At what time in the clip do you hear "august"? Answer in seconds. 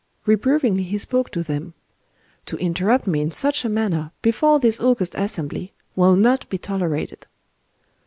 4.79-5.13